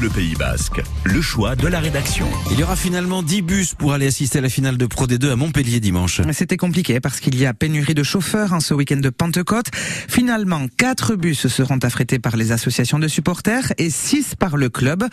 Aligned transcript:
Bleu 0.00 0.08
Pays 0.08 0.34
Basque, 0.34 0.80
le 1.04 1.20
choix 1.20 1.54
de 1.56 1.68
la 1.68 1.78
rédaction. 1.78 2.26
Il 2.50 2.58
y 2.58 2.62
aura 2.62 2.74
finalement 2.74 3.22
10 3.22 3.42
bus 3.42 3.74
pour 3.74 3.92
aller 3.92 4.06
assister 4.06 4.38
à 4.38 4.40
la 4.40 4.48
finale 4.48 4.78
de 4.78 4.86
Pro 4.86 5.06
D2 5.06 5.30
à 5.30 5.36
Montpellier 5.36 5.78
dimanche. 5.78 6.22
C'était 6.32 6.56
compliqué 6.56 7.00
parce 7.00 7.20
qu'il 7.20 7.38
y 7.38 7.44
a 7.44 7.52
pénurie 7.52 7.92
de 7.92 8.02
chauffeurs 8.02 8.54
en 8.54 8.60
ce 8.60 8.72
week-end 8.72 8.96
de 8.96 9.10
Pentecôte. 9.10 9.66
Finalement, 9.74 10.68
4 10.78 11.16
bus 11.16 11.48
seront 11.48 11.76
affrétés 11.82 12.18
par 12.18 12.38
les 12.38 12.50
associations 12.50 12.98
de 12.98 13.08
supporters 13.08 13.74
et 13.76 13.90
6 13.90 14.36
par 14.36 14.56
le 14.56 14.70
club. 14.70 15.04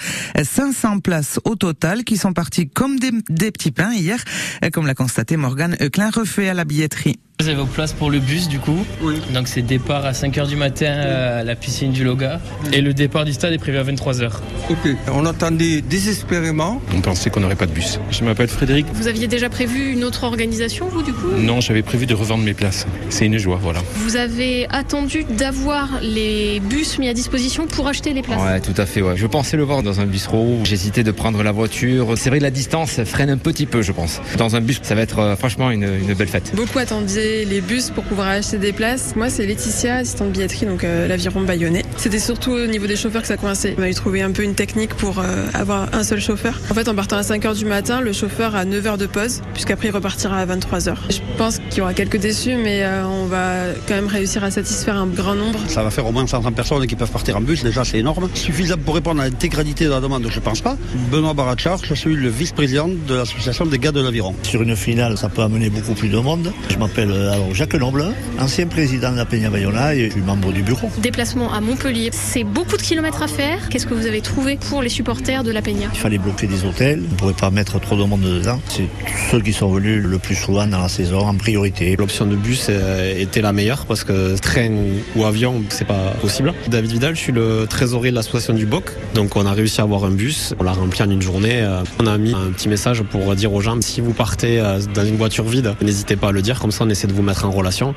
500 0.42 1.00
places 1.00 1.42
au 1.44 1.56
total 1.56 2.06
qui 2.06 2.16
sont 2.16 2.32
parties 2.32 2.70
comme 2.70 2.98
des, 2.98 3.12
des 3.30 3.52
petits 3.52 3.72
pains 3.72 3.94
hier, 3.94 4.24
comme 4.72 4.88
l'a 4.88 4.96
constaté 4.96 5.36
Morgane 5.36 5.76
Euclin 5.82 6.12
refait 6.12 6.48
à 6.48 6.54
la 6.54 6.64
billetterie. 6.64 7.20
Vous 7.40 7.50
avez 7.50 7.58
vos 7.58 7.68
places 7.68 7.94
pour 7.94 8.10
le 8.10 8.18
bus 8.18 8.48
du 8.48 8.58
coup. 8.58 8.84
Oui. 9.00 9.14
Donc 9.32 9.48
c'est 9.48 9.62
départ 9.62 10.04
à 10.08 10.12
5h 10.14 10.48
du 10.48 10.56
matin 10.56 10.88
à 10.88 11.44
la 11.44 11.56
piscine 11.56 11.92
du 11.92 12.04
Loga. 12.04 12.42
Et 12.74 12.82
le 12.82 12.96
départ 12.96 13.26
du 13.26 13.34
stade 13.34 13.54
est 13.54 13.60
prévu 13.60 13.78
à 13.78 13.84
23h. 13.84 14.32
Ok. 14.72 14.78
On 15.14 15.24
attendait 15.24 15.82
désespérément. 15.82 16.82
On 16.96 17.02
pensait 17.02 17.30
qu'on 17.30 17.42
n'aurait 17.42 17.56
pas 17.56 17.68
de 17.68 17.74
bus. 17.74 18.00
Je 18.10 18.24
m'appelle 18.24 18.48
Frédéric. 18.48 18.88
Vous 18.92 19.08
aviez 19.08 19.28
déjà 19.28 19.50
prévu 19.50 19.92
une 19.92 20.04
autre 20.04 20.24
organisation, 20.24 20.88
vous, 20.88 21.04
du 21.04 21.14
coup? 21.14 21.28
Non, 21.38 21.62
j'avais 21.62 21.84
prévu 21.84 22.08
de 22.08 22.16
revendre 22.16 22.44
mes 22.44 22.56
places. 22.56 22.88
C'est 23.12 23.28
une 23.28 23.38
joie, 23.38 23.60
voilà. 23.62 23.82
Vous 23.98 24.16
avez 24.16 24.66
attendu 24.72 25.24
d'avoir 25.24 25.90
les 26.02 26.60
bus 26.60 26.98
mis 26.98 27.08
à 27.08 27.14
disposition 27.14 27.68
pour 27.68 27.88
acheter 27.88 28.14
les 28.14 28.24
places? 28.24 28.42
Ouais, 28.42 28.62
tout 28.62 28.82
à 28.82 28.88
fait. 28.88 29.04
Ouais. 29.04 29.16
Je 29.16 29.28
pensais 29.28 29.58
le 29.58 29.64
voir 29.64 29.84
dans 29.84 30.00
un 30.00 30.08
bistrot. 30.08 30.62
J'hésitais 30.64 31.04
de 31.04 31.12
prendre 31.12 31.44
la 31.44 31.52
voiture. 31.52 32.16
C'est 32.18 32.32
vrai, 32.32 32.40
la 32.40 32.50
distance 32.50 33.04
freine 33.04 33.30
un 33.30 33.38
petit 33.38 33.68
peu, 33.68 33.84
je 33.84 33.92
pense. 33.92 34.22
Dans 34.40 34.56
un 34.56 34.60
bus, 34.62 34.80
ça 34.82 34.96
va 34.96 35.02
être 35.02 35.20
euh, 35.20 35.36
franchement 35.36 35.70
une, 35.70 35.84
une 35.84 36.16
belle 36.16 36.30
fête. 36.30 36.52
Beaucoup 36.56 36.80
attendaient 36.80 37.27
les 37.28 37.62
bus 37.62 37.90
pour 37.90 38.04
pouvoir 38.04 38.28
acheter 38.28 38.58
des 38.58 38.74
places. 38.74 39.16
Moi, 39.16 39.30
c'est 39.30 39.46
Laetitia, 39.46 39.98
assistante 39.98 40.32
billetterie, 40.32 40.66
donc 40.66 40.84
euh, 40.84 41.08
l'aviron 41.08 41.42
bayonnais. 41.42 41.84
C'était 41.98 42.20
surtout 42.20 42.52
au 42.52 42.68
niveau 42.68 42.88
des 42.88 42.96
chauffeurs 42.96 43.22
que 43.22 43.28
ça 43.28 43.38
coinçait. 43.38 43.76
On 43.78 43.84
a 43.84 43.90
eu 43.90 43.94
trouvé 43.94 44.22
un 44.22 44.32
peu 44.32 44.44
une 44.44 44.56
technique 44.56 44.94
pour 44.94 45.20
euh, 45.20 45.46
avoir 45.54 45.94
un 45.94 46.04
seul 46.04 46.20
chauffeur. 46.20 46.60
En 46.70 46.74
fait, 46.74 46.88
en 46.88 46.96
partant 46.96 47.18
à 47.18 47.22
5h 47.22 47.58
du 47.58 47.66
matin, 47.66 48.02
le 48.02 48.14
chauffeur 48.14 48.56
a 48.56 48.66
9 48.66 48.86
heures 48.86 48.98
de 48.98 49.06
pause, 49.06 49.42
puisqu'après 49.54 49.90
il 49.90 49.92
repartira 49.92 50.38
à 50.38 50.46
23h. 50.46 50.96
Je 51.10 51.20
pense 51.38 51.60
qu'il 51.70 51.80
y 51.80 51.82
aura 51.82 51.94
quelques 51.94 52.18
déçus, 52.18 52.56
mais 52.56 52.84
euh, 52.84 53.06
on 53.06 53.26
va 53.26 53.74
quand 53.88 53.96
même 53.96 54.08
réussir 54.08 54.44
à 54.44 54.52
satisfaire 54.52 54.98
un 54.98 55.08
grand 55.08 55.36
nombre. 55.36 55.60
Ça 55.68 55.84
va 55.84 55.92
faire 55.92 56.06
au 56.06 56.12
moins 56.12 56.26
500 56.28 56.52
personnes 56.52 56.88
qui 56.88 56.96
peuvent 56.96 57.12
partir 57.12 57.38
en 57.38 57.42
bus, 57.42 57.64
déjà 57.64 57.84
c'est 57.84 58.00
énorme. 58.00 58.30
Suffisant 58.34 58.78
pour 58.78 58.96
répondre 58.96 59.22
à 59.22 59.26
l'intégralité 59.26 59.86
de 59.86 59.90
la 59.90 60.00
demande, 60.00 60.28
je 60.30 60.40
pense 60.40 60.62
pas. 60.62 60.78
Benoît 61.12 61.34
Barachar, 61.34 61.80
je 61.84 61.94
suis 61.94 62.16
le 62.16 62.30
vice-président 62.30 62.88
de 62.88 63.16
l'association 63.16 63.66
des 63.66 63.80
gars 63.80 63.92
de 63.92 64.02
l'aviron. 64.02 64.36
Sur 64.44 64.62
une 64.62 64.76
finale, 64.76 65.18
ça 65.18 65.30
peut 65.30 65.42
amener 65.42 65.70
beaucoup 65.70 65.94
plus 65.94 66.10
de 66.10 66.18
monde. 66.18 66.52
Je 66.70 66.78
m'appelle 66.78 67.12
alors 67.32 67.54
Jacques 67.54 67.76
Noble, 67.76 68.06
ancien 68.40 68.68
président 68.68 69.12
de 69.12 69.18
la 69.18 69.26
Peña 69.26 69.50
Bayona 69.50 69.96
et 69.96 70.06
je 70.06 70.12
suis 70.12 70.22
membre 70.22 70.52
du 70.52 70.62
bureau. 70.62 70.90
Déplacement 71.00 71.54
à 71.54 71.62
Montpellier, 71.62 72.10
c'est 72.12 72.44
beaucoup 72.44 72.78
de 72.78 72.82
kilomètres 72.82 73.24
à 73.24 73.28
faire. 73.28 73.70
Qu'est-ce 73.70 73.88
que 73.88 73.94
vous 73.94 74.06
avez 74.06 74.22
trouvé 74.22 74.58
pour 74.70 74.82
les 74.82 74.90
supporters 74.90 75.44
de 75.44 75.52
la 75.52 75.62
Peña? 75.62 75.90
Il 75.94 76.00
fallait 76.00 76.18
bloquer 76.18 76.48
des 76.48 76.66
hôtels, 76.66 77.02
on 77.08 77.12
ne 77.12 77.18
pouvait 77.18 77.34
pas 77.34 77.50
mettre 77.50 77.80
trop 77.80 77.96
de 77.96 78.04
monde 78.04 78.22
dedans. 78.22 78.60
C'est 78.68 78.88
ceux 79.32 79.42
qui 79.42 79.54
sont 79.54 79.70
venus 79.70 80.04
le 80.04 80.18
plus 80.18 80.36
souvent 80.36 80.68
dans 80.68 80.82
la 80.82 80.90
saison 80.90 81.20
en 81.20 81.36
priorité. 81.36 81.96
L'option 81.98 82.26
de 82.26 82.36
bus 82.36 82.70
était 83.18 83.42
la 83.42 83.54
meilleure 83.54 83.86
parce 83.86 84.04
que 84.04 84.38
train 84.38 84.70
ou 85.16 85.26
avion, 85.26 85.64
c'est 85.70 85.88
pas 85.88 86.14
possible. 86.22 86.54
David 86.68 86.92
Vidal, 86.92 87.16
je 87.16 87.22
suis 87.22 87.34
le 87.34 87.66
trésorier 87.70 88.12
de 88.12 88.16
l'association 88.16 88.54
du 88.54 88.66
BOC. 88.66 88.92
Donc 89.16 89.36
on 89.36 89.46
a 89.46 89.54
réussi 89.54 89.82
à 89.82 89.84
avoir 89.84 90.06
un 90.06 90.12
bus, 90.12 90.54
on 90.60 90.64
l'a 90.64 90.74
rempli 90.74 91.02
en 91.04 91.10
une 91.10 91.22
journée. 91.22 91.68
On 92.00 92.08
a 92.08 92.18
mis 92.18 92.34
un 92.34 92.52
petit 92.52 92.70
message 92.70 93.02
pour 93.04 93.36
dire 93.36 93.54
aux 93.54 93.62
gens 93.62 93.80
si 93.82 94.02
vous 94.02 94.14
partez 94.14 94.62
dans 94.94 95.06
une 95.06 95.18
voiture 95.18 95.46
vide, 95.46 95.76
n'hésitez 95.82 96.16
pas 96.16 96.30
à 96.30 96.32
le 96.32 96.42
dire, 96.42 96.60
comme 96.60 96.72
ça 96.72 96.84
on 96.84 96.90
essaie 96.90 97.07
de 97.08 97.14
vous 97.14 97.24
mettre 97.24 97.46
en 97.46 97.52
relation. 97.52 97.96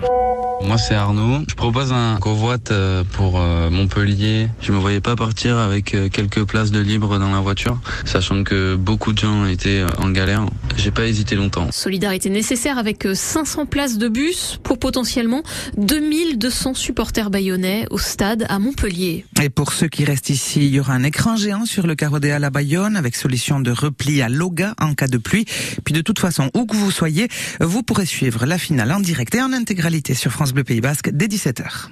Moi 0.63 0.79
c'est 0.79 0.95
Arnaud. 0.95 1.45
Je 1.49 1.55
propose 1.55 1.93
un 1.93 2.19
covoite 2.21 2.73
pour 3.13 3.41
Montpellier. 3.41 4.49
Je 4.61 4.73
me 4.73 4.79
voyais 4.79 5.01
pas 5.01 5.17
partir 5.17 5.59
avec 5.59 5.97
quelques 6.13 6.45
places 6.45 6.71
de 6.71 6.81
libre 6.81 7.19
dans 7.19 7.31
la 7.31 7.41
voiture, 7.41 7.79
sachant 8.05 8.45
que 8.45 8.77
beaucoup 8.77 9.13
de 9.13 9.19
gens 9.19 9.47
étaient 9.47 9.85
en 9.99 10.11
galère. 10.11 10.47
J'ai 10.77 10.91
pas 10.91 11.07
hésité 11.07 11.35
longtemps. 11.35 11.69
Solidarité 11.73 12.31
nécessaire 12.31 12.79
avec 12.79 13.07
500 13.13 13.67
places 13.67 13.99
de 13.99 14.09
bus 14.09 14.61
pour 14.63 14.79
potentiellement 14.79 15.43
2200 15.77 16.75
supporters 16.75 17.31
bayonnais 17.31 17.87
au 17.91 17.99
stade 17.99 18.47
à 18.49 18.59
Montpellier. 18.59 19.27
Et 19.43 19.49
pour 19.49 19.73
ceux 19.73 19.89
qui 19.89 20.05
restent 20.05 20.31
ici, 20.31 20.67
il 20.67 20.75
y 20.75 20.81
aura 20.81 20.93
un 20.93 21.03
écran 21.03 21.37
géant 21.37 21.65
sur 21.65 21.87
le 21.87 21.95
carreau 21.95 22.21
des 22.21 22.31
Halles 22.31 22.45
à 22.45 22.51
Bayonne 22.51 22.97
avec 22.97 23.17
solution 23.17 23.61
de 23.61 23.71
repli 23.71 24.23
à 24.23 24.29
Loga 24.29 24.75
en 24.81 24.95
cas 24.95 25.09
de 25.09 25.19
pluie. 25.19 25.47
Puis 25.85 25.95
de 25.95 26.03
toute 26.03 26.19
façon, 26.19 26.51
où 26.55 26.67
que 26.67 26.77
vous 26.77 26.91
soyez, 26.91 27.29
vous 27.61 27.83
pourrez 27.83 28.07
suivre 28.07 28.47
la 28.47 28.59
finale 28.59 28.93
en 28.93 29.01
direct 29.01 29.35
et 29.35 29.43
en 29.43 29.53
intégralité 29.53 30.15
sur 30.15 30.33
France 30.51 30.55
Bleu 30.55 30.65
Pays 30.65 30.81
Basque 30.81 31.11
dès 31.11 31.29
17h. 31.29 31.91